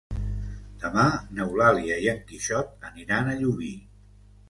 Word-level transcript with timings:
Demà 0.83 1.03
n'Eulàlia 1.35 2.01
i 2.07 2.11
en 2.17 2.25
Quixot 2.33 2.91
aniran 2.93 3.31
a 3.37 3.41
Llubí. 3.45 3.75